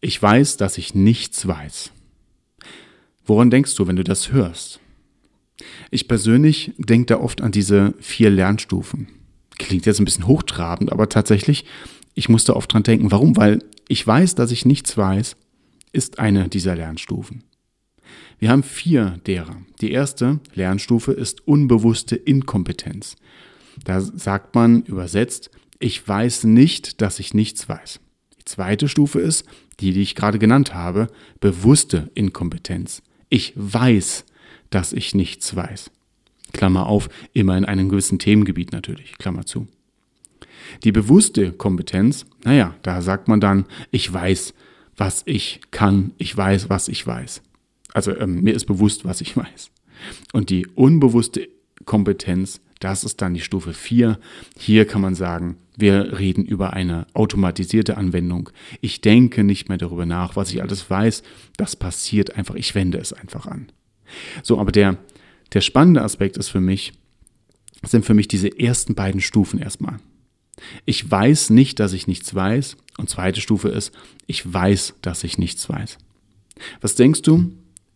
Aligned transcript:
Ich 0.00 0.22
weiß, 0.22 0.56
dass 0.56 0.78
ich 0.78 0.94
nichts 0.94 1.46
weiß. 1.46 1.90
Woran 3.26 3.50
denkst 3.50 3.74
du, 3.74 3.86
wenn 3.86 3.96
du 3.96 4.04
das 4.04 4.32
hörst? 4.32 4.80
Ich 5.90 6.06
persönlich 6.06 6.72
denke 6.78 7.06
da 7.06 7.20
oft 7.20 7.40
an 7.40 7.50
diese 7.50 7.94
vier 7.98 8.30
Lernstufen. 8.30 9.08
Klingt 9.58 9.86
jetzt 9.86 9.98
ein 9.98 10.04
bisschen 10.04 10.28
hochtrabend, 10.28 10.92
aber 10.92 11.08
tatsächlich, 11.08 11.64
ich 12.14 12.28
musste 12.28 12.54
oft 12.54 12.72
dran 12.72 12.84
denken. 12.84 13.10
Warum? 13.10 13.36
Weil 13.36 13.64
ich 13.88 14.06
weiß, 14.06 14.36
dass 14.36 14.52
ich 14.52 14.64
nichts 14.64 14.96
weiß, 14.96 15.36
ist 15.92 16.20
eine 16.20 16.48
dieser 16.48 16.76
Lernstufen. 16.76 17.42
Wir 18.38 18.50
haben 18.50 18.62
vier 18.62 19.18
derer. 19.26 19.56
Die 19.80 19.90
erste 19.90 20.38
Lernstufe 20.54 21.12
ist 21.12 21.46
unbewusste 21.48 22.14
Inkompetenz. 22.14 23.16
Da 23.84 24.00
sagt 24.00 24.54
man 24.54 24.82
übersetzt, 24.82 25.50
ich 25.80 26.06
weiß 26.06 26.44
nicht, 26.44 27.00
dass 27.00 27.18
ich 27.18 27.34
nichts 27.34 27.68
weiß. 27.68 28.00
Zweite 28.48 28.88
Stufe 28.88 29.20
ist 29.20 29.44
die, 29.78 29.92
die 29.92 30.00
ich 30.00 30.14
gerade 30.14 30.38
genannt 30.38 30.72
habe, 30.72 31.08
bewusste 31.38 32.10
Inkompetenz. 32.14 33.02
Ich 33.28 33.52
weiß, 33.56 34.24
dass 34.70 34.94
ich 34.94 35.14
nichts 35.14 35.54
weiß. 35.54 35.90
Klammer 36.54 36.86
auf, 36.86 37.10
immer 37.34 37.58
in 37.58 37.66
einem 37.66 37.90
gewissen 37.90 38.18
Themengebiet 38.18 38.72
natürlich, 38.72 39.18
Klammer 39.18 39.44
zu. 39.44 39.68
Die 40.82 40.92
bewusste 40.92 41.52
Kompetenz, 41.52 42.24
naja, 42.42 42.74
da 42.80 43.02
sagt 43.02 43.28
man 43.28 43.42
dann, 43.42 43.66
ich 43.90 44.10
weiß, 44.10 44.54
was 44.96 45.24
ich 45.26 45.60
kann, 45.70 46.12
ich 46.16 46.34
weiß, 46.34 46.70
was 46.70 46.88
ich 46.88 47.06
weiß. 47.06 47.42
Also 47.92 48.16
ähm, 48.16 48.40
mir 48.42 48.54
ist 48.54 48.64
bewusst, 48.64 49.04
was 49.04 49.20
ich 49.20 49.36
weiß. 49.36 49.70
Und 50.32 50.48
die 50.48 50.66
unbewusste 50.68 51.50
Kompetenz, 51.84 52.62
das 52.80 53.04
ist 53.04 53.20
dann 53.20 53.34
die 53.34 53.42
Stufe 53.42 53.74
4. 53.74 54.18
Hier 54.56 54.86
kann 54.86 55.02
man 55.02 55.14
sagen, 55.14 55.58
wir 55.78 56.18
reden 56.18 56.44
über 56.44 56.72
eine 56.72 57.06
automatisierte 57.14 57.96
Anwendung. 57.96 58.50
Ich 58.80 59.00
denke 59.00 59.44
nicht 59.44 59.68
mehr 59.68 59.78
darüber 59.78 60.06
nach, 60.06 60.34
was 60.34 60.52
ich 60.52 60.60
alles 60.60 60.90
weiß. 60.90 61.22
Das 61.56 61.76
passiert 61.76 62.34
einfach. 62.34 62.56
Ich 62.56 62.74
wende 62.74 62.98
es 62.98 63.12
einfach 63.12 63.46
an. 63.46 63.70
So, 64.42 64.58
aber 64.58 64.72
der, 64.72 64.98
der 65.52 65.60
spannende 65.60 66.02
Aspekt 66.02 66.36
ist 66.36 66.48
für 66.48 66.60
mich, 66.60 66.94
sind 67.84 68.04
für 68.04 68.14
mich 68.14 68.26
diese 68.26 68.58
ersten 68.58 68.96
beiden 68.96 69.20
Stufen 69.20 69.60
erstmal. 69.60 69.98
Ich 70.84 71.08
weiß 71.08 71.50
nicht, 71.50 71.78
dass 71.78 71.92
ich 71.92 72.08
nichts 72.08 72.34
weiß. 72.34 72.76
Und 72.98 73.08
zweite 73.08 73.40
Stufe 73.40 73.68
ist, 73.68 73.92
ich 74.26 74.52
weiß, 74.52 74.94
dass 75.00 75.22
ich 75.22 75.38
nichts 75.38 75.68
weiß. 75.68 75.98
Was 76.80 76.96
denkst 76.96 77.22
du? 77.22 77.52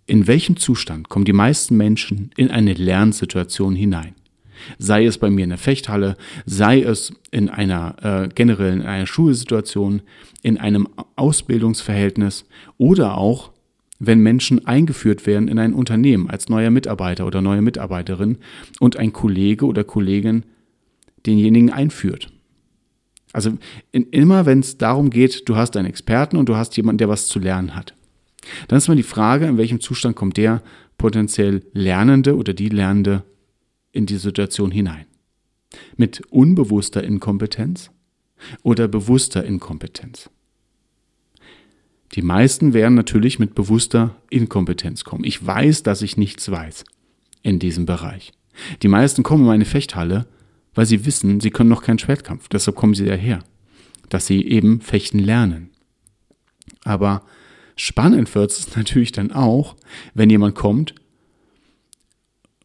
In 0.06 0.28
welchem 0.28 0.56
Zustand 0.56 1.08
kommen 1.08 1.24
die 1.24 1.32
meisten 1.32 1.76
Menschen 1.76 2.30
in 2.36 2.48
eine 2.48 2.74
Lernsituation 2.74 3.74
hinein? 3.74 4.14
Sei 4.78 5.06
es 5.06 5.18
bei 5.18 5.30
mir 5.30 5.44
in 5.44 5.50
der 5.50 5.58
Fechthalle, 5.58 6.16
sei 6.46 6.82
es 6.82 7.12
in 7.30 7.48
einer 7.48 7.96
äh, 8.02 8.28
generell 8.34 8.72
in 8.72 8.82
einer 8.82 9.06
Schulsituation, 9.06 10.02
in 10.42 10.58
einem 10.58 10.88
Ausbildungsverhältnis 11.16 12.44
oder 12.78 13.16
auch 13.16 13.52
wenn 14.04 14.18
Menschen 14.18 14.66
eingeführt 14.66 15.26
werden 15.26 15.46
in 15.46 15.60
ein 15.60 15.74
Unternehmen 15.74 16.28
als 16.28 16.48
neuer 16.48 16.70
Mitarbeiter 16.70 17.24
oder 17.24 17.40
neue 17.40 17.62
Mitarbeiterin 17.62 18.38
und 18.80 18.96
ein 18.96 19.12
Kollege 19.12 19.64
oder 19.64 19.84
Kollegin 19.84 20.44
denjenigen 21.24 21.70
einführt. 21.70 22.32
Also 23.32 23.56
in, 23.92 24.08
immer 24.10 24.44
wenn 24.44 24.58
es 24.58 24.76
darum 24.76 25.10
geht, 25.10 25.48
du 25.48 25.54
hast 25.54 25.76
einen 25.76 25.86
Experten 25.88 26.36
und 26.36 26.48
du 26.48 26.56
hast 26.56 26.76
jemanden, 26.76 26.98
der 26.98 27.08
was 27.08 27.28
zu 27.28 27.38
lernen 27.38 27.76
hat. 27.76 27.94
Dann 28.66 28.76
ist 28.76 28.88
mal 28.88 28.96
die 28.96 29.04
Frage, 29.04 29.46
in 29.46 29.56
welchem 29.56 29.80
Zustand 29.80 30.16
kommt 30.16 30.36
der 30.36 30.62
potenziell 30.98 31.62
Lernende 31.72 32.36
oder 32.36 32.54
die 32.54 32.68
Lernende 32.68 33.22
in 33.92 34.06
die 34.06 34.16
Situation 34.16 34.70
hinein. 34.70 35.06
Mit 35.96 36.22
unbewusster 36.30 37.04
Inkompetenz 37.04 37.90
oder 38.62 38.88
bewusster 38.88 39.44
Inkompetenz. 39.44 40.30
Die 42.14 42.22
meisten 42.22 42.74
werden 42.74 42.94
natürlich 42.94 43.38
mit 43.38 43.54
bewusster 43.54 44.16
Inkompetenz 44.28 45.04
kommen. 45.04 45.24
Ich 45.24 45.44
weiß, 45.44 45.82
dass 45.82 46.02
ich 46.02 46.16
nichts 46.16 46.50
weiß 46.50 46.84
in 47.42 47.58
diesem 47.58 47.86
Bereich. 47.86 48.32
Die 48.82 48.88
meisten 48.88 49.22
kommen 49.22 49.44
in 49.44 49.48
meine 49.48 49.64
Fechthalle, 49.64 50.26
weil 50.74 50.84
sie 50.84 51.06
wissen, 51.06 51.40
sie 51.40 51.50
können 51.50 51.70
noch 51.70 51.82
keinen 51.82 51.98
Schwertkampf. 51.98 52.48
Deshalb 52.48 52.76
kommen 52.76 52.94
sie 52.94 53.06
daher, 53.06 53.42
dass 54.10 54.26
sie 54.26 54.46
eben 54.46 54.80
fechten 54.80 55.18
lernen. 55.18 55.70
Aber 56.84 57.22
spannend 57.76 58.34
wird 58.34 58.50
es 58.50 58.76
natürlich 58.76 59.12
dann 59.12 59.32
auch, 59.32 59.76
wenn 60.12 60.28
jemand 60.28 60.54
kommt 60.54 60.94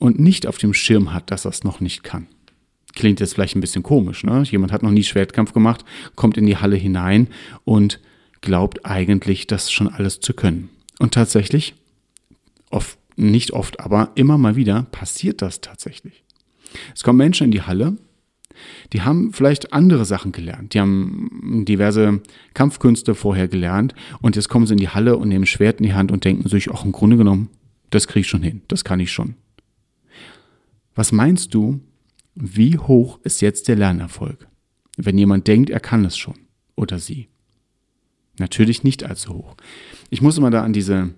und 0.08 0.20
nicht 0.20 0.48
auf 0.48 0.58
dem 0.58 0.74
Schirm 0.74 1.14
hat, 1.14 1.30
dass 1.32 1.46
er 1.46 1.52
es 1.52 1.64
noch 1.64 1.82
nicht 1.82 2.04
kann. 2.04 2.28
Klingt 2.96 3.20
jetzt 3.20 3.36
vielleicht 3.36 3.56
ein 3.56 3.62
bisschen 3.62 3.84
komisch, 3.84 4.24
ne? 4.24 4.42
Jemand 4.44 4.72
hat 4.72 4.82
noch 4.82 4.90
nie 4.90 5.04
Schwertkampf 5.04 5.54
gemacht, 5.54 5.86
kommt 6.16 6.38
in 6.38 6.46
die 6.46 6.58
Halle 6.58 6.78
hinein 6.78 7.28
und 7.66 8.00
glaubt 8.42 8.86
eigentlich, 8.86 9.46
das 9.46 9.72
schon 9.72 9.88
alles 9.88 10.20
zu 10.20 10.34
können. 10.34 10.70
Und 10.98 11.14
tatsächlich, 11.14 11.76
oft, 12.72 12.98
nicht 13.18 13.52
oft, 13.52 13.80
aber 13.82 14.12
immer 14.16 14.38
mal 14.38 14.56
wieder 14.56 14.84
passiert 14.92 15.42
das 15.42 15.62
tatsächlich. 15.62 16.24
Es 16.96 17.04
kommen 17.04 17.18
Menschen 17.18 17.46
in 17.46 17.52
die 17.52 17.62
Halle, 17.62 17.98
die 18.94 19.02
haben 19.02 19.34
vielleicht 19.34 19.74
andere 19.74 20.06
Sachen 20.06 20.32
gelernt. 20.32 20.74
Die 20.74 20.80
haben 20.80 21.66
diverse 21.66 22.22
Kampfkünste 22.54 23.14
vorher 23.14 23.48
gelernt 23.48 23.94
und 24.22 24.36
jetzt 24.36 24.50
kommen 24.50 24.66
sie 24.66 24.74
in 24.74 24.80
die 24.80 24.90
Halle 24.90 25.18
und 25.18 25.28
nehmen 25.28 25.46
Schwert 25.46 25.80
in 25.80 25.86
die 25.86 25.94
Hand 25.94 26.12
und 26.12 26.24
denken 26.24 26.48
sich, 26.48 26.72
auch 26.72 26.86
im 26.86 26.94
Grunde 26.94 27.18
genommen, 27.18 27.50
das 27.90 28.08
kriege 28.08 28.22
ich 28.22 28.28
schon 28.28 28.44
hin, 28.44 28.62
das 28.68 28.84
kann 28.84 29.00
ich 29.00 29.12
schon. 29.12 29.36
Was 30.98 31.12
meinst 31.12 31.54
du, 31.54 31.80
wie 32.34 32.80
hoch 32.80 33.20
ist 33.24 33.42
jetzt 33.42 33.68
der 33.68 33.76
Lernerfolg, 33.76 34.48
wenn 34.98 35.16
jemand 35.16 35.48
denkt, 35.48 35.70
er 35.70 35.80
kann 35.80 36.04
es 36.04 36.18
schon 36.18 36.34
oder 36.76 36.98
sie? 36.98 37.28
Natürlich 38.40 38.84
nicht 38.84 39.04
allzu 39.04 39.36
hoch. 39.36 39.56
Ich 40.10 40.24
muss 40.24 40.40
immer 40.40 40.50
da 40.50 40.64
an 40.64 40.74
diese, 40.74 41.12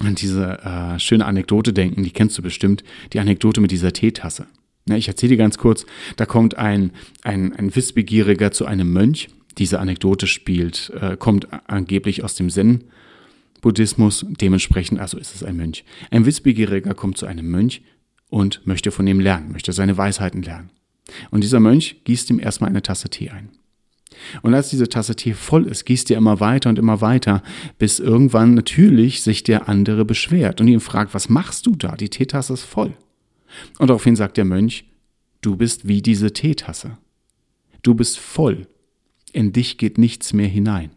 an 0.00 0.14
diese 0.14 0.58
äh, 0.62 0.98
schöne 0.98 1.24
Anekdote 1.24 1.72
denken, 1.72 2.02
die 2.02 2.10
kennst 2.10 2.36
du 2.36 2.42
bestimmt, 2.42 2.84
die 3.14 3.18
Anekdote 3.18 3.62
mit 3.62 3.70
dieser 3.70 3.94
Teetasse. 3.94 4.46
Ja, 4.86 4.96
ich 4.96 5.08
erzähle 5.08 5.30
dir 5.30 5.38
ganz 5.38 5.56
kurz, 5.56 5.86
da 6.16 6.26
kommt 6.26 6.58
ein, 6.58 6.90
ein, 7.22 7.54
ein 7.54 7.74
Wissbegieriger 7.74 8.52
zu 8.52 8.66
einem 8.66 8.92
Mönch. 8.92 9.28
Diese 9.56 9.80
Anekdote 9.80 10.26
spielt, 10.26 10.92
äh, 11.00 11.16
kommt 11.16 11.48
angeblich 11.66 12.24
aus 12.24 12.34
dem 12.34 12.50
Zen-Buddhismus, 12.50 14.26
dementsprechend, 14.28 15.00
also 15.00 15.16
ist 15.16 15.34
es 15.34 15.42
ein 15.42 15.56
Mönch. 15.56 15.86
Ein 16.10 16.26
Wissbegieriger 16.26 16.92
kommt 16.92 17.16
zu 17.16 17.24
einem 17.24 17.50
Mönch, 17.50 17.80
und 18.28 18.66
möchte 18.66 18.90
von 18.90 19.06
ihm 19.06 19.20
lernen, 19.20 19.52
möchte 19.52 19.72
seine 19.72 19.96
Weisheiten 19.96 20.42
lernen. 20.42 20.70
Und 21.30 21.42
dieser 21.42 21.60
Mönch 21.60 22.02
gießt 22.04 22.30
ihm 22.30 22.40
erstmal 22.40 22.70
eine 22.70 22.82
Tasse 22.82 23.08
Tee 23.08 23.30
ein. 23.30 23.50
Und 24.42 24.54
als 24.54 24.70
diese 24.70 24.88
Tasse 24.88 25.16
Tee 25.16 25.34
voll 25.34 25.66
ist, 25.66 25.84
gießt 25.84 26.10
er 26.10 26.18
immer 26.18 26.40
weiter 26.40 26.70
und 26.70 26.78
immer 26.78 27.00
weiter, 27.00 27.42
bis 27.78 27.98
irgendwann 27.98 28.54
natürlich 28.54 29.22
sich 29.22 29.42
der 29.42 29.68
andere 29.68 30.04
beschwert 30.04 30.60
und 30.60 30.68
ihn 30.68 30.80
fragt, 30.80 31.14
was 31.14 31.28
machst 31.28 31.66
du 31.66 31.76
da? 31.76 31.96
Die 31.96 32.08
Teetasse 32.08 32.54
ist 32.54 32.64
voll. 32.64 32.94
Und 33.78 33.88
daraufhin 33.88 34.16
sagt 34.16 34.36
der 34.36 34.44
Mönch, 34.44 34.84
du 35.40 35.56
bist 35.56 35.88
wie 35.88 36.02
diese 36.02 36.32
Teetasse. 36.32 36.98
Du 37.82 37.94
bist 37.94 38.18
voll. 38.18 38.66
In 39.32 39.52
dich 39.52 39.78
geht 39.78 39.98
nichts 39.98 40.32
mehr 40.32 40.48
hinein. 40.48 40.90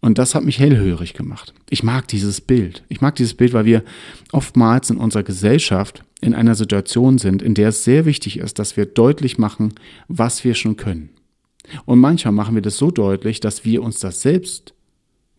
Und 0.00 0.18
das 0.18 0.34
hat 0.34 0.44
mich 0.44 0.60
hellhörig 0.60 1.14
gemacht. 1.14 1.54
Ich 1.70 1.82
mag 1.82 2.06
dieses 2.08 2.40
Bild. 2.40 2.84
Ich 2.88 3.00
mag 3.00 3.16
dieses 3.16 3.34
Bild, 3.34 3.52
weil 3.52 3.64
wir 3.64 3.82
oftmals 4.30 4.90
in 4.90 4.96
unserer 4.96 5.24
Gesellschaft 5.24 6.04
in 6.20 6.34
einer 6.34 6.54
Situation 6.54 7.18
sind, 7.18 7.42
in 7.42 7.54
der 7.54 7.70
es 7.70 7.84
sehr 7.84 8.04
wichtig 8.04 8.38
ist, 8.38 8.58
dass 8.58 8.76
wir 8.76 8.86
deutlich 8.86 9.38
machen, 9.38 9.74
was 10.06 10.44
wir 10.44 10.54
schon 10.54 10.76
können. 10.76 11.10
Und 11.84 11.98
manchmal 11.98 12.32
machen 12.32 12.54
wir 12.54 12.62
das 12.62 12.78
so 12.78 12.90
deutlich, 12.90 13.40
dass 13.40 13.64
wir 13.64 13.82
uns 13.82 13.98
das 13.98 14.22
selbst 14.22 14.72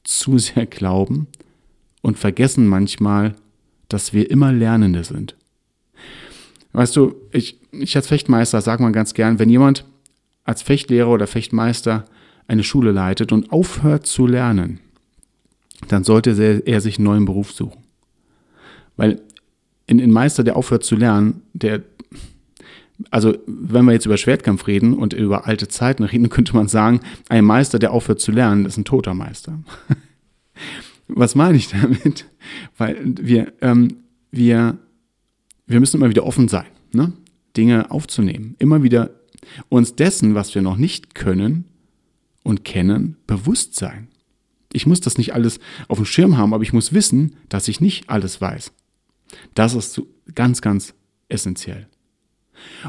zu 0.03 0.37
sehr 0.37 0.65
glauben 0.65 1.27
und 2.01 2.17
vergessen 2.17 2.67
manchmal, 2.67 3.35
dass 3.87 4.13
wir 4.13 4.29
immer 4.29 4.51
Lernende 4.51 5.03
sind. 5.03 5.35
Weißt 6.73 6.95
du, 6.95 7.15
ich, 7.31 7.59
ich 7.71 7.95
als 7.95 8.07
Fechtmeister 8.07 8.61
sage 8.61 8.83
mal 8.83 8.91
ganz 8.91 9.13
gern, 9.13 9.39
wenn 9.39 9.49
jemand 9.49 9.85
als 10.43 10.61
Fechtlehrer 10.61 11.09
oder 11.09 11.27
Fechtmeister 11.27 12.05
eine 12.49 12.63
Schule 12.63 12.91
leitet 12.91 13.31
und 13.31 13.51
aufhört 13.51 14.07
zu 14.07 14.25
lernen, 14.25 14.79
dann 15.87 16.03
sollte 16.03 16.31
er 16.65 16.81
sich 16.81 16.97
einen 16.97 17.05
neuen 17.05 17.25
Beruf 17.25 17.51
suchen. 17.51 17.83
Weil 18.97 19.21
ein 19.87 20.11
Meister, 20.11 20.43
der 20.43 20.57
aufhört 20.57 20.83
zu 20.83 20.95
lernen, 20.95 21.43
der, 21.53 21.83
also 23.11 23.37
wenn 23.45 23.85
wir 23.85 23.93
jetzt 23.93 24.07
über 24.07 24.17
Schwertkampf 24.17 24.67
reden 24.67 24.93
und 24.93 25.13
über 25.13 25.45
alte 25.45 25.67
Zeiten 25.67 26.03
reden, 26.03 26.29
könnte 26.29 26.55
man 26.55 26.67
sagen, 26.67 27.01
ein 27.29 27.45
Meister, 27.45 27.77
der 27.77 27.91
aufhört 27.91 28.19
zu 28.19 28.31
lernen, 28.31 28.65
ist 28.65 28.77
ein 28.77 28.85
toter 28.85 29.13
Meister. 29.13 29.59
Was 31.07 31.35
meine 31.35 31.57
ich 31.57 31.69
damit? 31.69 32.25
Weil 32.77 32.97
wir, 33.03 33.53
ähm, 33.61 33.97
wir, 34.31 34.77
wir 35.65 35.79
müssen 35.79 35.97
immer 35.97 36.09
wieder 36.09 36.25
offen 36.25 36.47
sein, 36.47 36.67
ne? 36.93 37.13
Dinge 37.57 37.89
aufzunehmen. 37.89 38.55
Immer 38.59 38.83
wieder 38.83 39.09
uns 39.69 39.95
dessen, 39.95 40.35
was 40.35 40.53
wir 40.53 40.61
noch 40.61 40.77
nicht 40.77 41.15
können 41.15 41.68
und 42.49 42.65
kennen, 42.65 43.15
bewusst 43.27 43.75
sein. 43.75 44.07
Ich 44.73 44.85
muss 44.85 45.01
das 45.01 45.17
nicht 45.17 45.33
alles 45.33 45.59
auf 45.87 45.97
dem 45.97 46.05
Schirm 46.05 46.37
haben, 46.37 46.53
aber 46.53 46.63
ich 46.63 46.73
muss 46.73 46.93
wissen, 46.93 47.35
dass 47.47 47.67
ich 47.67 47.79
nicht 47.79 48.09
alles 48.09 48.41
weiß. 48.41 48.71
Das 49.53 49.73
ist 49.73 50.01
ganz, 50.35 50.61
ganz 50.61 50.93
essentiell. 51.27 51.87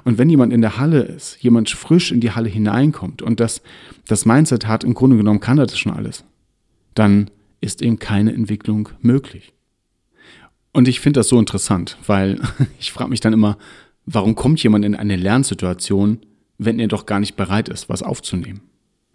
Und 0.04 0.18
wenn 0.18 0.28
jemand 0.28 0.52
in 0.52 0.62
der 0.62 0.78
Halle 0.78 1.02
ist, 1.02 1.40
jemand 1.42 1.70
frisch 1.70 2.10
in 2.10 2.20
die 2.20 2.32
Halle 2.32 2.48
hineinkommt 2.48 3.22
und 3.22 3.38
das, 3.38 3.62
das 4.06 4.26
Mindset 4.26 4.66
hat, 4.66 4.82
im 4.82 4.94
Grunde 4.94 5.16
genommen 5.16 5.40
kann 5.40 5.58
er 5.58 5.66
das 5.66 5.78
schon 5.78 5.92
alles, 5.92 6.24
dann 6.94 7.30
ist 7.60 7.82
eben 7.82 7.98
keine 7.98 8.32
Entwicklung 8.32 8.88
möglich. 9.00 9.52
Und 10.72 10.88
ich 10.88 11.00
finde 11.00 11.20
das 11.20 11.28
so 11.28 11.38
interessant, 11.38 11.98
weil 12.06 12.40
ich 12.80 12.92
frage 12.92 13.10
mich 13.10 13.20
dann 13.20 13.32
immer, 13.32 13.58
warum 14.06 14.34
kommt 14.34 14.62
jemand 14.62 14.84
in 14.84 14.96
eine 14.96 15.16
Lernsituation, 15.16 16.20
wenn 16.58 16.80
er 16.80 16.88
doch 16.88 17.06
gar 17.06 17.20
nicht 17.20 17.36
bereit 17.36 17.68
ist, 17.68 17.88
was 17.88 18.02
aufzunehmen? 18.02 18.62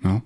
Ja? 0.04 0.22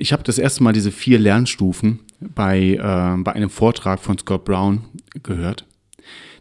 Ich 0.00 0.14
habe 0.14 0.22
das 0.22 0.38
erste 0.38 0.62
Mal 0.62 0.72
diese 0.72 0.92
vier 0.92 1.18
Lernstufen 1.18 2.00
bei, 2.20 2.58
äh, 2.58 3.22
bei 3.22 3.32
einem 3.34 3.50
Vortrag 3.50 4.00
von 4.00 4.16
Scott 4.16 4.46
Brown 4.46 4.86
gehört, 5.22 5.66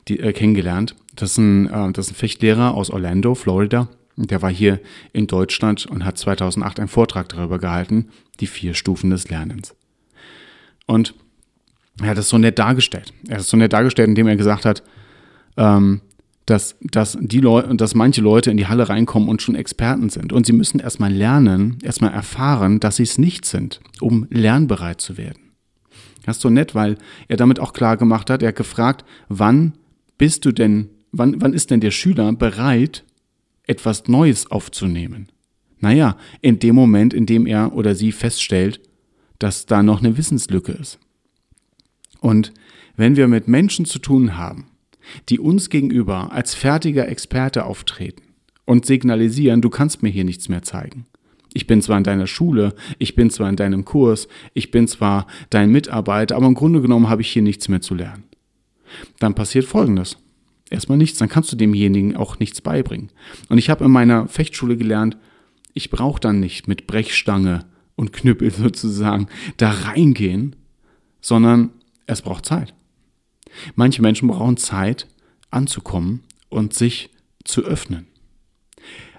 die, 0.08 0.18
äh, 0.22 0.32
kennengelernt. 0.32 0.96
Das 1.18 1.32
ist, 1.32 1.40
ein, 1.40 1.68
äh, 1.68 1.92
das 1.92 2.06
ist 2.06 2.14
ein 2.14 2.16
Fechtlehrer 2.16 2.74
aus 2.74 2.90
Orlando, 2.90 3.36
Florida. 3.36 3.90
Der 4.16 4.42
war 4.42 4.50
hier 4.50 4.80
in 5.12 5.28
Deutschland 5.28 5.86
und 5.88 6.06
hat 6.06 6.18
2008 6.18 6.80
einen 6.80 6.88
Vortrag 6.88 7.28
darüber 7.28 7.60
gehalten, 7.60 8.08
die 8.40 8.48
vier 8.48 8.74
Stufen 8.76 9.10
des 9.10 9.28
Lernens. 9.28 9.76
Und 10.86 11.14
er 12.02 12.12
hat 12.12 12.18
es 12.18 12.30
so 12.30 12.38
nett 12.38 12.60
dargestellt. 12.60 13.12
Er 13.28 13.36
hat 13.36 13.42
es 13.42 13.50
so 13.50 13.58
nett 13.58 13.74
dargestellt, 13.74 14.08
indem 14.08 14.28
er 14.28 14.38
gesagt 14.38 14.64
hat, 14.64 14.84
ähm, 15.58 16.00
dass, 16.50 16.76
dass, 16.82 17.18
die 17.22 17.42
Leute, 17.42 17.76
dass 17.76 17.94
manche 17.94 18.22
Leute 18.22 18.50
in 18.50 18.58
die 18.58 18.68
Halle 18.68 18.90
reinkommen 18.90 19.30
und 19.30 19.42
schon 19.42 19.56
Experten 19.56 20.10
sind. 20.10 20.34
Und 20.34 20.46
sie 20.46 20.54
müssen 20.54 20.80
erstmal 20.80 21.14
lernen, 21.14 21.78
erstmal 21.84 22.12
erfahren, 22.12 22.80
dass 22.80 22.96
sie 22.96 23.04
es 23.04 23.18
nicht 23.20 23.46
sind, 23.46 23.82
um 24.00 24.26
lernbereit 24.32 25.00
zu 25.00 25.18
werden. 25.18 25.52
Das 26.26 26.38
ist 26.38 26.42
so 26.42 26.50
nett, 26.50 26.74
weil 26.74 26.98
er 27.28 27.38
damit 27.38 27.60
auch 27.60 27.74
klar 27.74 27.98
gemacht 27.98 28.30
hat, 28.30 28.42
er 28.42 28.50
hat 28.50 28.56
gefragt, 28.56 29.06
wann 29.28 29.74
bist 30.18 30.44
du 30.46 30.52
denn, 30.52 30.90
wann, 31.12 31.40
wann 31.40 31.54
ist 31.54 31.70
denn 31.70 31.82
der 31.82 31.92
Schüler 31.92 32.32
bereit, 32.34 33.06
etwas 33.68 34.08
Neues 34.08 34.50
aufzunehmen? 34.50 35.32
Naja, 35.80 36.18
in 36.42 36.60
dem 36.60 36.76
Moment, 36.76 37.14
in 37.14 37.26
dem 37.26 37.46
er 37.46 37.74
oder 37.74 37.94
sie 37.96 38.12
feststellt, 38.12 38.82
dass 39.38 39.66
da 39.66 39.84
noch 39.84 40.00
eine 40.00 40.18
Wissenslücke 40.18 40.72
ist. 40.72 41.00
Und 42.20 42.54
wenn 42.98 43.16
wir 43.16 43.28
mit 43.28 43.48
Menschen 43.48 43.86
zu 43.86 44.00
tun 44.00 44.36
haben, 44.36 44.66
die 45.30 45.40
uns 45.40 45.70
gegenüber 45.70 46.32
als 46.32 46.56
fertiger 46.56 47.08
Experte 47.08 47.66
auftreten 47.66 48.24
und 48.66 48.86
signalisieren, 48.86 49.62
du 49.62 49.70
kannst 49.70 50.04
mir 50.04 50.10
hier 50.10 50.24
nichts 50.24 50.50
mehr 50.50 50.62
zeigen. 50.62 51.06
Ich 51.54 51.66
bin 51.66 51.82
zwar 51.82 51.98
in 51.98 52.04
deiner 52.04 52.28
Schule, 52.28 52.76
ich 53.00 53.16
bin 53.16 53.30
zwar 53.32 53.50
in 53.50 53.56
deinem 53.56 53.86
Kurs, 53.86 54.28
ich 54.54 54.70
bin 54.70 54.88
zwar 54.88 55.26
dein 55.50 55.72
Mitarbeiter, 55.72 56.36
aber 56.36 56.46
im 56.46 56.54
Grunde 56.54 56.82
genommen 56.82 57.10
habe 57.10 57.22
ich 57.22 57.32
hier 57.32 57.42
nichts 57.42 57.68
mehr 57.68 57.82
zu 57.82 57.96
lernen. 57.96 58.24
Dann 59.20 59.36
passiert 59.36 59.66
Folgendes. 59.66 60.18
Erstmal 60.70 61.00
nichts, 61.00 61.18
dann 61.18 61.30
kannst 61.30 61.52
du 61.52 61.56
demjenigen 61.56 62.16
auch 62.16 62.38
nichts 62.38 62.62
beibringen. 62.62 63.10
Und 63.50 63.58
ich 63.58 63.72
habe 63.72 63.86
in 63.86 63.92
meiner 63.92 64.28
Fechtschule 64.28 64.78
gelernt, 64.78 65.18
ich 65.74 65.90
brauche 65.90 66.20
dann 66.20 66.40
nicht 66.40 66.68
mit 66.68 66.86
Brechstange 66.86 67.66
und 67.96 68.14
Knüppel 68.14 68.52
sozusagen 68.52 69.28
da 69.58 69.72
reingehen, 69.72 70.56
sondern 71.22 71.72
es 72.06 72.22
braucht 72.22 72.46
Zeit. 72.46 72.74
Manche 73.76 74.02
Menschen 74.02 74.28
brauchen 74.28 74.58
Zeit, 74.58 75.08
anzukommen 75.52 76.22
und 76.50 76.74
sich 76.74 77.10
zu 77.44 77.64
öffnen. 77.64 78.08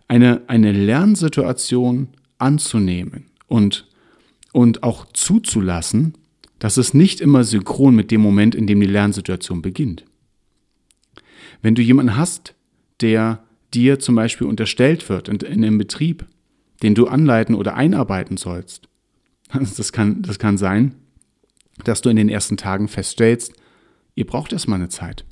Eine, 0.09 0.43
eine 0.49 0.73
Lernsituation 0.73 2.09
anzunehmen 2.39 3.27
und, 3.47 3.89
und 4.53 4.83
auch 4.83 5.07
zuzulassen, 5.13 6.15
dass 6.59 6.77
es 6.77 6.95
nicht 6.95 7.21
immer 7.21 7.45
synchron 7.45 7.95
mit 7.95 8.11
dem 8.11 8.21
Moment, 8.21 8.55
in 8.55 8.67
dem 8.67 8.81
die 8.81 8.87
Lernsituation 8.87 9.63
beginnt. 9.63 10.05
Wenn 11.63 11.75
du 11.75 11.83
jemanden 11.83 12.17
hast, 12.17 12.55
der 13.01 13.43
dir 13.73 13.99
zum 13.99 14.15
Beispiel 14.15 14.47
unterstellt 14.47 15.09
wird 15.09 15.29
in, 15.29 15.37
in 15.37 15.65
einem 15.65 15.79
Betrieb, 15.79 16.27
den 16.83 16.95
du 16.95 17.07
anleiten 17.07 17.55
oder 17.55 17.75
einarbeiten 17.75 18.37
sollst, 18.37 18.89
das 19.77 19.93
kann, 19.93 20.23
das 20.23 20.39
kann 20.39 20.59
sein, 20.59 20.95
dass 21.85 22.03
du 22.03 22.11
in 22.11 22.17
den 22.17 22.29
ersten 22.29 22.57
Tagen 22.57 22.89
feststellst, 22.89 23.55
Ihr 24.21 24.27
braucht 24.27 24.53
erstmal 24.53 24.79
eine 24.79 24.91
Zeit. 24.91 25.25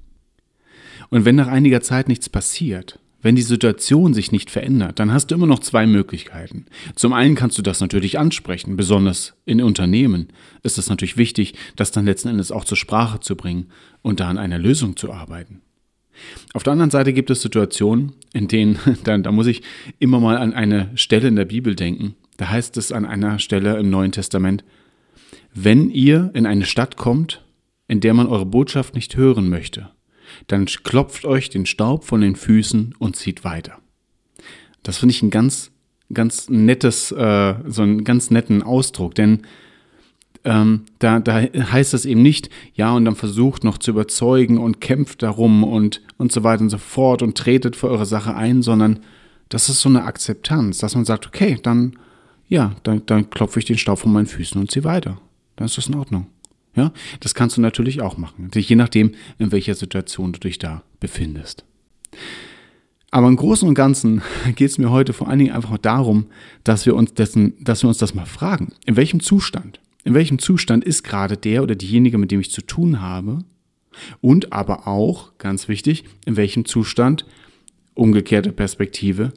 Und 1.11 1.27
wenn 1.27 1.37
nach 1.37 1.47
einiger 1.47 1.83
Zeit 1.83 2.09
nichts 2.09 2.31
passiert, 2.31 2.99
wenn 3.21 3.37
die 3.37 3.43
Situation 3.43 4.15
sich 4.15 4.33
nicht 4.33 4.51
verändert, 4.51 4.99
dann 4.99 5.13
hast 5.13 5.27
du 5.27 5.35
immer 5.35 5.47
noch 5.47 5.59
zwei 5.59 5.87
Möglichkeiten. 5.87 6.65
Zum 6.95 7.13
einen 7.13 7.35
kannst 7.35 7.59
du 7.59 7.63
das 7.63 7.81
natürlich 7.81 8.19
ansprechen, 8.19 8.77
besonders 8.77 9.35
in 9.45 9.61
Unternehmen 9.61 10.29
ist 10.63 10.79
es 10.79 10.89
natürlich 10.89 11.19
wichtig, 11.19 11.53
das 11.77 11.91
dann 11.93 12.07
letzten 12.07 12.29
Endes 12.29 12.51
auch 12.51 12.65
zur 12.65 12.79
Sprache 12.79 13.21
zu 13.21 13.37
bringen 13.37 13.67
und 14.01 14.21
da 14.21 14.31
an 14.31 14.39
einer 14.39 14.59
Lösung 14.59 14.97
zu 14.97 15.13
arbeiten. 15.13 15.61
Auf 16.55 16.63
der 16.63 16.73
anderen 16.73 16.91
Seite 16.91 17.13
gibt 17.13 17.29
es 17.29 17.43
Situationen, 17.43 18.15
in 18.33 18.49
denen, 18.49 18.79
da, 19.05 19.19
da 19.19 19.31
muss 19.33 19.49
ich 19.49 19.61
immer 19.99 20.19
mal 20.19 20.39
an 20.39 20.55
eine 20.55 20.93
Stelle 20.95 21.29
in 21.29 21.37
der 21.37 21.45
Bibel 21.45 21.77
denken. 21.77 22.15
Da 22.39 22.49
heißt 22.49 22.79
es 22.79 22.91
an 22.91 23.05
einer 23.05 23.39
Stelle 23.39 23.77
im 23.77 23.91
Neuen 23.91 24.13
Testament, 24.13 24.65
wenn 25.53 25.91
ihr 25.91 26.31
in 26.33 26.47
eine 26.47 26.65
Stadt 26.65 26.97
kommt 26.97 27.45
in 27.89 28.01
der 28.01 28.15
man 28.15 28.27
eure 28.27 28.47
Botschaft 28.47 28.95
nicht 28.95 29.17
hören 29.17 29.49
möchte, 29.49 29.91
dann 30.47 30.67
klopft 30.67 31.25
euch 31.25 31.49
den 31.49 31.67
Staub 31.67 32.05
von 32.05 32.21
den 32.21 32.37
Füßen 32.37 32.95
und 32.99 33.17
zieht 33.17 33.45
weiter. 33.45 33.79
Das 34.83 34.99
finde 34.99 35.15
ich 35.15 35.23
ein 35.23 35.31
ganz, 35.31 35.71
ganz 36.13 36.49
nettes, 36.49 37.11
äh, 37.13 37.55
so 37.67 37.83
einen 37.83 38.05
ganz 38.05 38.31
netten 38.31 38.63
Ausdruck, 38.63 39.15
denn 39.15 39.43
ähm, 40.45 40.85
da, 40.99 41.19
da 41.19 41.41
heißt 41.41 41.95
es 41.95 42.05
eben 42.05 42.23
nicht, 42.23 42.49
ja, 42.75 42.93
und 42.93 43.05
dann 43.05 43.17
versucht 43.17 43.65
noch 43.65 43.79
zu 43.79 43.91
überzeugen 43.91 44.59
und 44.59 44.81
kämpft 44.81 45.23
darum 45.23 45.65
und, 45.65 46.03
und 46.17 46.31
so 46.31 46.45
weiter 46.45 46.63
und 46.63 46.71
so 46.71 46.79
fort 46.79 47.23
und 47.23 47.37
tretet 47.37 47.75
für 47.75 47.89
eure 47.89 48.07
Sache 48.07 48.35
ein, 48.35 48.63
sondern 48.63 49.01
das 49.49 49.69
ist 49.69 49.81
so 49.81 49.89
eine 49.89 50.05
Akzeptanz, 50.05 50.79
dass 50.79 50.95
man 50.95 51.05
sagt, 51.05 51.27
okay, 51.27 51.59
dann, 51.63 51.99
ja, 52.49 52.77
dann, 52.83 53.05
dann 53.07 53.31
klopfe 53.31 53.59
ich 53.59 53.65
den 53.65 53.79
Staub 53.79 53.99
von 53.99 54.13
meinen 54.13 54.27
Füßen 54.27 54.61
und 54.61 54.71
ziehe 54.71 54.85
weiter. 54.85 55.21
Dann 55.57 55.67
ist 55.67 55.77
das 55.77 55.89
in 55.89 55.97
Ordnung. 55.97 56.27
Ja, 56.79 56.93
das 57.19 57.35
kannst 57.35 57.57
du 57.57 57.61
natürlich 57.61 58.03
auch 58.03 58.17
machen, 58.17 58.51
je 58.55 58.77
nachdem, 58.77 59.15
in 59.39 59.51
welcher 59.51 59.75
Situation 59.75 60.33
du 60.33 60.39
dich 60.39 60.59
da 60.59 60.85
befindest. 61.01 61.65
Aber 63.11 63.27
im 63.27 63.35
Großen 63.35 63.67
und 63.67 63.75
Ganzen 63.75 64.23
geht 64.55 64.71
es 64.71 64.79
mir 64.79 64.91
heute 64.91 65.13
vor 65.13 65.29
allen 65.29 65.41
Dingen 65.41 65.55
einfach 65.55 65.77
darum, 65.79 66.27
dass 66.63 66.87
wir 66.87 66.95
uns 66.95 67.15
dessen, 67.15 67.55
dass 67.61 67.83
wir 67.83 67.89
uns 67.89 67.99
das 67.99 68.15
mal 68.15 68.27
fragen. 68.27 68.69
In 68.87 68.95
welchem 68.95 69.19
Zustand? 69.19 69.81
In 70.05 70.15
welchem 70.15 70.39
Zustand 70.39 70.85
ist 70.85 71.03
gerade 71.03 71.37
der 71.37 71.65
oder 71.65 71.75
diejenige, 71.75 72.17
mit 72.17 72.31
dem 72.31 72.39
ich 72.39 72.53
zu 72.53 72.63
tun 72.63 73.01
habe? 73.01 73.41
Und 74.21 74.53
aber 74.53 74.87
auch, 74.87 75.37
ganz 75.39 75.67
wichtig, 75.67 76.05
in 76.25 76.37
welchem 76.37 76.65
Zustand, 76.65 77.27
umgekehrte 77.95 78.53
Perspektive, 78.53 79.33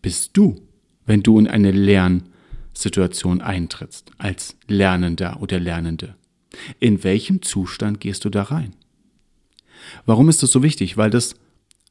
bist 0.00 0.30
du, 0.32 0.62
wenn 1.04 1.22
du 1.22 1.38
in 1.38 1.46
eine 1.46 1.72
Lernsituation 1.72 3.42
eintrittst, 3.42 4.12
als 4.16 4.56
Lernender 4.66 5.42
oder 5.42 5.60
Lernende? 5.60 6.14
In 6.80 7.04
welchem 7.04 7.42
Zustand 7.42 8.00
gehst 8.00 8.24
du 8.24 8.30
da 8.30 8.42
rein? 8.44 8.74
Warum 10.04 10.28
ist 10.28 10.42
das 10.42 10.50
so 10.50 10.62
wichtig? 10.62 10.96
Weil 10.96 11.10
das 11.10 11.34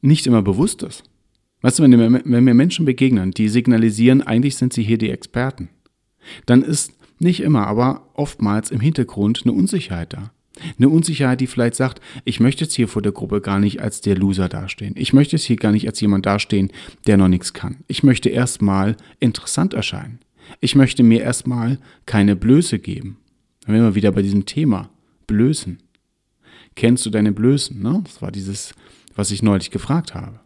nicht 0.01 0.27
immer 0.27 0.41
bewusst 0.41 0.83
ist. 0.83 1.03
Weißt 1.61 1.79
du, 1.79 1.83
wenn, 1.83 2.21
wenn 2.25 2.43
mir 2.43 2.53
Menschen 2.53 2.85
begegnen, 2.85 3.31
die 3.31 3.49
signalisieren, 3.49 4.21
eigentlich 4.21 4.55
sind 4.55 4.73
sie 4.73 4.83
hier 4.83 4.97
die 4.97 5.09
Experten, 5.09 5.69
dann 6.45 6.61
ist 6.61 6.93
nicht 7.19 7.39
immer, 7.39 7.67
aber 7.67 8.09
oftmals 8.13 8.71
im 8.71 8.79
Hintergrund 8.79 9.41
eine 9.43 9.53
Unsicherheit 9.53 10.13
da. 10.13 10.31
Eine 10.77 10.89
Unsicherheit, 10.89 11.41
die 11.41 11.47
vielleicht 11.47 11.75
sagt, 11.75 12.01
ich 12.23 12.39
möchte 12.39 12.63
jetzt 12.63 12.75
hier 12.75 12.87
vor 12.87 13.01
der 13.01 13.11
Gruppe 13.11 13.41
gar 13.41 13.59
nicht 13.59 13.81
als 13.81 13.99
der 14.01 14.15
Loser 14.15 14.47
dastehen. 14.47 14.93
Ich 14.97 15.11
möchte 15.11 15.35
jetzt 15.35 15.45
hier 15.45 15.57
gar 15.57 15.71
nicht 15.71 15.87
als 15.87 15.99
jemand 15.99 16.25
dastehen, 16.25 16.71
der 17.07 17.17
noch 17.17 17.27
nichts 17.27 17.53
kann. 17.53 17.77
Ich 17.87 18.03
möchte 18.03 18.29
erstmal 18.29 18.95
interessant 19.19 19.73
erscheinen. 19.73 20.19
Ich 20.61 20.75
möchte 20.75 21.03
mir 21.03 21.21
erstmal 21.21 21.79
keine 22.05 22.35
Blöße 22.35 22.79
geben. 22.79 23.17
Dann 23.65 23.75
wären 23.75 23.85
wir 23.85 23.95
wieder 23.95 24.11
bei 24.11 24.21
diesem 24.21 24.45
Thema. 24.45 24.89
Blößen. 25.27 25.79
Kennst 26.75 27.05
du 27.05 27.09
deine 27.09 27.31
Blößen? 27.31 27.81
Ne? 27.81 28.01
Das 28.03 28.21
war 28.21 28.31
dieses, 28.31 28.73
was 29.15 29.31
ich 29.31 29.41
neulich 29.41 29.71
gefragt 29.71 30.13
habe. 30.13 30.39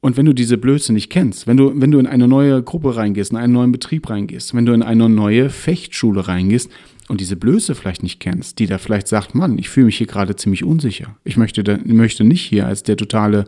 Und 0.00 0.16
wenn 0.16 0.26
du 0.26 0.32
diese 0.32 0.58
Blöße 0.58 0.92
nicht 0.92 1.10
kennst, 1.10 1.46
wenn 1.46 1.56
du, 1.56 1.72
wenn 1.74 1.90
du 1.90 1.98
in 1.98 2.06
eine 2.06 2.28
neue 2.28 2.62
Gruppe 2.62 2.96
reingehst, 2.96 3.32
in 3.32 3.36
einen 3.36 3.52
neuen 3.52 3.72
Betrieb 3.72 4.08
reingehst, 4.08 4.54
wenn 4.54 4.64
du 4.64 4.72
in 4.72 4.82
eine 4.82 5.08
neue 5.08 5.50
Fechtschule 5.50 6.28
reingehst 6.28 6.70
und 7.08 7.20
diese 7.20 7.36
Blöße 7.36 7.74
vielleicht 7.74 8.04
nicht 8.04 8.20
kennst, 8.20 8.60
die 8.60 8.66
da 8.66 8.78
vielleicht 8.78 9.08
sagt, 9.08 9.34
Mann, 9.34 9.58
ich 9.58 9.68
fühle 9.68 9.86
mich 9.86 9.98
hier 9.98 10.06
gerade 10.06 10.36
ziemlich 10.36 10.62
unsicher. 10.62 11.16
Ich 11.24 11.36
möchte, 11.36 11.80
möchte 11.84 12.22
nicht 12.22 12.42
hier 12.42 12.66
als 12.66 12.84
der 12.84 12.96
totale 12.96 13.46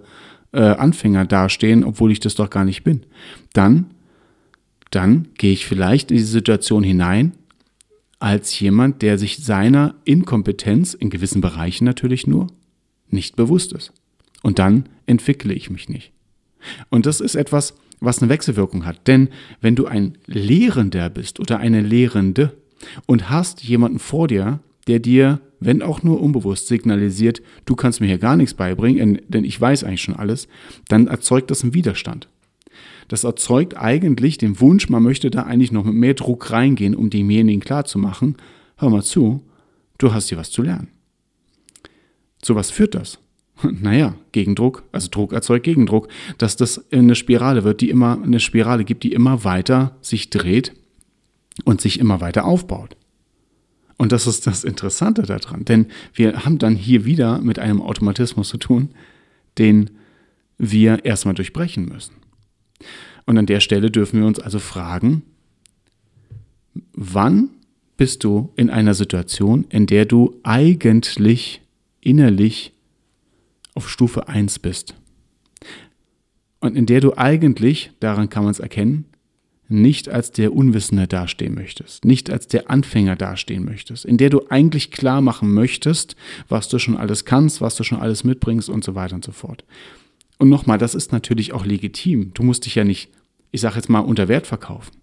äh, 0.53 0.61
Anfänger 0.61 1.25
dastehen, 1.25 1.85
obwohl 1.85 2.11
ich 2.11 2.19
das 2.19 2.35
doch 2.35 2.51
gar 2.51 2.65
nicht 2.65 2.83
bin. 2.83 3.03
Dann, 3.53 3.87
dann 4.91 5.29
gehe 5.39 5.53
ich 5.53 5.67
vielleicht 5.67 6.11
in 6.11 6.17
diese 6.17 6.33
Situation 6.33 6.83
hinein 6.83 7.33
als 8.21 8.61
jemand, 8.61 9.03
der 9.03 9.19
sich 9.19 9.39
seiner 9.39 9.97
Inkompetenz, 10.05 10.95
in 10.95 11.11
gewissen 11.11 11.41
Bereichen 11.41 11.85
natürlich 11.85 12.27
nur, 12.27 12.47
nicht 13.09 13.35
bewusst 13.35 13.73
ist. 13.73 13.93
Und 14.43 14.59
dann 14.59 14.89
entwickle 15.07 15.53
ich 15.53 15.71
mich 15.71 15.89
nicht. 15.89 16.13
Und 16.91 17.07
das 17.07 17.21
ist 17.21 17.35
etwas, 17.35 17.75
was 17.99 18.21
eine 18.21 18.29
Wechselwirkung 18.29 18.87
hat. 18.87 19.07
Denn 19.09 19.31
wenn 19.61 19.75
du 19.75 19.87
ein 19.87 20.19
Lehrender 20.27 21.11
bist 21.11 21.41
oder 21.41 21.59
eine 21.59 21.81
Lehrende 21.81 22.57
und 23.07 23.31
hast 23.31 23.65
jemanden 23.65 23.99
vor 23.99 24.29
dir, 24.29 24.61
der 24.87 24.99
dir, 24.99 25.41
wenn 25.59 25.83
auch 25.83 26.03
nur 26.03 26.21
unbewusst, 26.21 26.69
signalisiert, 26.69 27.43
du 27.65 27.75
kannst 27.75 28.01
mir 28.01 28.07
hier 28.07 28.19
gar 28.19 28.37
nichts 28.37 28.55
beibringen, 28.55 29.21
denn 29.29 29.45
ich 29.45 29.61
weiß 29.61 29.85
eigentlich 29.85 30.03
schon 30.03 30.17
alles, 30.17 30.49
dann 30.89 31.07
erzeugt 31.07 31.51
das 31.51 31.63
einen 31.63 31.75
Widerstand. 31.75 32.29
Das 33.11 33.25
erzeugt 33.25 33.77
eigentlich 33.77 34.39
den 34.39 34.61
Wunsch, 34.61 34.89
man 34.89 35.03
möchte 35.03 35.33
da 35.33 35.43
eigentlich 35.43 35.73
noch 35.73 35.85
mit 35.85 35.95
mehr 35.95 36.15
Druck 36.15 36.53
reingehen, 36.53 36.95
um 36.95 37.11
demjenigen 37.11 37.61
klarzumachen, 37.61 38.37
hör 38.77 38.89
mal 38.89 39.03
zu, 39.03 39.43
du 39.99 40.15
hast 40.15 40.29
hier 40.29 40.39
was 40.39 40.53
zu 40.53 40.63
lernen. 40.63 40.87
Zu 42.41 42.55
was 42.55 42.71
führt 42.71 42.95
das? 42.95 43.19
Naja, 43.69 44.15
Gegendruck, 44.31 44.85
also 44.93 45.09
Druck 45.11 45.33
erzeugt 45.33 45.65
Gegendruck, 45.65 46.07
dass 46.39 46.55
das 46.55 46.93
eine 46.93 47.17
Spirale 47.17 47.65
wird, 47.65 47.81
die 47.81 47.91
immer 47.91 48.23
eine 48.23 48.39
Spirale 48.39 48.85
gibt, 48.85 49.03
die 49.03 49.13
immer 49.13 49.43
weiter 49.43 49.97
sich 50.03 50.31
dreht 50.31 50.73
und 51.65 51.81
sich 51.81 51.99
immer 51.99 52.21
weiter 52.21 52.45
aufbaut. 52.45 52.97
Und 53.99 54.13
das 54.13 54.29
ist 54.29 54.47
das 54.47 54.63
Interessante 54.63 55.23
daran, 55.23 55.65
denn 55.65 55.87
wir 56.15 56.45
haben 56.45 56.59
dann 56.59 56.77
hier 56.77 57.05
wieder 57.05 57.41
mit 57.41 57.59
einem 57.59 57.83
Automatismus 57.83 58.51
zu 58.51 58.57
tun, 58.59 58.91
den 59.59 59.91
wir 60.59 61.05
erstmal 61.05 61.35
durchbrechen 61.35 61.87
müssen. 61.87 62.21
Und 63.27 63.39
an 63.39 63.47
der 63.47 63.61
Stelle 63.61 63.91
dürfen 63.91 64.21
wir 64.21 64.27
uns 64.27 64.41
also 64.41 64.59
fragen, 64.59 65.23
wann 66.93 67.51
bist 67.97 68.25
du 68.25 68.51
in 68.57 68.71
einer 68.71 68.95
Situation, 68.95 69.67
in 69.69 69.87
der 69.87 70.07
du 70.07 70.41
eigentlich 70.43 71.61
innerlich 72.01 72.73
auf 73.75 73.89
Stufe 73.89 74.29
1 74.29 74.59
bist. 74.59 74.95
Und 76.61 76.77
in 76.77 76.87
der 76.87 77.01
du 77.01 77.17
eigentlich, 77.17 77.93
daran 78.01 78.29
kann 78.29 78.45
man 78.45 78.53
es 78.53 78.59
erkennen, 78.59 79.05
nicht 79.69 80.09
als 80.09 80.33
der 80.33 80.53
Unwissende 80.53 81.07
dastehen 81.07 81.55
möchtest, 81.55 82.05
nicht 82.05 82.31
als 82.31 82.49
der 82.49 82.71
Anfänger 82.71 83.17
dastehen 83.17 83.65
möchtest, 83.65 84.05
in 84.05 84.17
der 84.17 84.29
du 84.29 84.47
eigentlich 84.49 84.91
klar 84.91 85.21
machen 85.21 85.55
möchtest, 85.55 86.17
was 86.49 86.69
du 86.69 86.79
schon 86.79 86.97
alles 86.97 87.25
kannst, 87.25 87.61
was 87.61 87.77
du 87.77 87.85
schon 87.85 88.01
alles 88.01 88.25
mitbringst 88.25 88.69
und 88.69 88.83
so 88.83 88.95
weiter 88.95 89.15
und 89.15 89.25
so 89.25 89.33
fort. 89.33 89.65
Und 90.41 90.49
nochmal, 90.49 90.79
das 90.79 90.95
ist 90.95 91.13
natürlich 91.13 91.53
auch 91.53 91.67
legitim. 91.67 92.33
Du 92.33 92.43
musst 92.43 92.65
dich 92.65 92.75
ja 92.75 92.83
nicht, 92.83 93.11
ich 93.51 93.61
sage 93.61 93.77
jetzt 93.77 93.91
mal, 93.91 94.01
unter 94.01 94.27
Wert 94.27 94.47
verkaufen. 94.47 94.97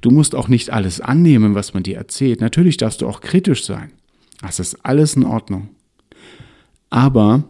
Du 0.00 0.12
musst 0.12 0.36
auch 0.36 0.46
nicht 0.46 0.70
alles 0.70 1.00
annehmen, 1.00 1.56
was 1.56 1.74
man 1.74 1.82
dir 1.82 1.96
erzählt. 1.96 2.40
Natürlich 2.40 2.76
darfst 2.76 3.00
du 3.00 3.08
auch 3.08 3.20
kritisch 3.20 3.64
sein. 3.64 3.90
Das 4.40 4.60
ist 4.60 4.86
alles 4.86 5.16
in 5.16 5.24
Ordnung. 5.24 5.70
Aber 6.88 7.42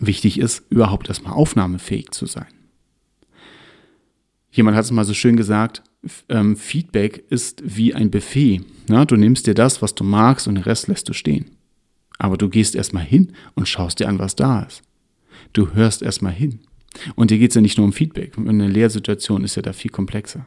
wichtig 0.00 0.40
ist, 0.40 0.64
überhaupt 0.68 1.08
erstmal 1.08 1.34
aufnahmefähig 1.34 2.10
zu 2.10 2.26
sein. 2.26 2.48
Jemand 4.50 4.76
hat 4.76 4.86
es 4.86 4.90
mal 4.90 5.04
so 5.04 5.14
schön 5.14 5.36
gesagt, 5.36 5.84
ähm, 6.28 6.56
Feedback 6.56 7.24
ist 7.30 7.62
wie 7.64 7.94
ein 7.94 8.10
Buffet. 8.10 8.62
Na, 8.88 9.04
du 9.04 9.14
nimmst 9.14 9.46
dir 9.46 9.54
das, 9.54 9.80
was 9.80 9.94
du 9.94 10.02
magst 10.02 10.48
und 10.48 10.56
den 10.56 10.64
Rest 10.64 10.88
lässt 10.88 11.08
du 11.08 11.12
stehen. 11.12 11.52
Aber 12.18 12.36
du 12.36 12.48
gehst 12.48 12.74
erstmal 12.74 13.04
hin 13.04 13.32
und 13.54 13.68
schaust 13.68 14.00
dir 14.00 14.08
an, 14.08 14.18
was 14.18 14.34
da 14.34 14.62
ist. 14.62 14.82
Du 15.52 15.72
hörst 15.72 16.02
erstmal 16.02 16.32
hin. 16.32 16.60
Und 17.14 17.30
dir 17.30 17.38
geht 17.38 17.50
es 17.50 17.54
ja 17.54 17.60
nicht 17.60 17.78
nur 17.78 17.86
um 17.86 17.92
Feedback. 17.92 18.36
Eine 18.36 18.68
Lehrsituation 18.68 19.44
ist 19.44 19.54
ja 19.56 19.62
da 19.62 19.72
viel 19.72 19.90
komplexer. 19.90 20.46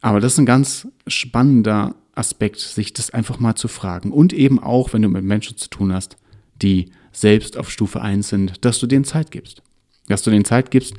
Aber 0.00 0.20
das 0.20 0.32
ist 0.32 0.38
ein 0.38 0.46
ganz 0.46 0.88
spannender 1.06 1.94
Aspekt, 2.14 2.58
sich 2.58 2.92
das 2.92 3.10
einfach 3.10 3.38
mal 3.38 3.54
zu 3.54 3.68
fragen. 3.68 4.12
Und 4.12 4.32
eben 4.32 4.58
auch, 4.58 4.92
wenn 4.92 5.02
du 5.02 5.08
mit 5.08 5.24
Menschen 5.24 5.56
zu 5.56 5.70
tun 5.70 5.92
hast, 5.92 6.16
die 6.60 6.90
selbst 7.12 7.56
auf 7.56 7.70
Stufe 7.70 8.00
1 8.00 8.28
sind, 8.28 8.64
dass 8.64 8.78
du 8.78 8.86
denen 8.86 9.04
Zeit 9.04 9.30
gibst. 9.30 9.62
Dass 10.08 10.22
du 10.22 10.30
denen 10.30 10.44
Zeit 10.44 10.70
gibst, 10.70 10.94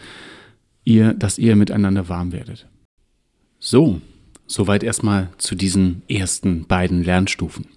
ihr, 0.86 1.14
dass 1.14 1.38
ihr 1.38 1.56
miteinander 1.56 2.08
warm 2.10 2.32
werdet. 2.32 2.68
So, 3.60 4.02
soweit 4.48 4.84
erstmal 4.84 5.30
zu 5.38 5.56
diesen 5.56 6.04
ersten 6.08 6.66
beiden 6.66 7.04
Lernstufen. 7.04 7.68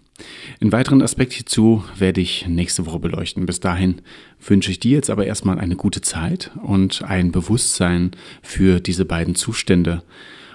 Einen 0.60 0.72
weiteren 0.72 1.02
Aspekt 1.02 1.34
hierzu 1.34 1.84
werde 1.96 2.20
ich 2.20 2.46
nächste 2.48 2.86
Woche 2.86 2.98
beleuchten. 2.98 3.46
Bis 3.46 3.60
dahin 3.60 4.00
wünsche 4.40 4.70
ich 4.70 4.80
dir 4.80 4.92
jetzt 4.92 5.10
aber 5.10 5.26
erstmal 5.26 5.58
eine 5.58 5.76
gute 5.76 6.00
Zeit 6.00 6.50
und 6.62 7.02
ein 7.02 7.32
Bewusstsein 7.32 8.12
für 8.42 8.80
diese 8.80 9.04
beiden 9.04 9.34
Zustände 9.34 10.02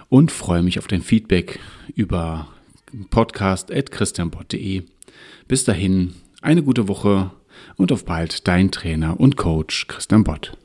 und 0.09 0.31
freue 0.31 0.63
mich 0.63 0.79
auf 0.79 0.87
dein 0.87 1.01
Feedback 1.01 1.59
über 1.95 2.47
podcast.christianbott.de. 3.09 4.83
Bis 5.47 5.63
dahin, 5.63 6.13
eine 6.41 6.63
gute 6.63 6.87
Woche 6.87 7.31
und 7.77 7.91
auf 7.91 8.05
bald 8.05 8.47
dein 8.47 8.71
Trainer 8.71 9.19
und 9.19 9.37
Coach 9.37 9.87
Christian 9.87 10.23
Bott. 10.23 10.57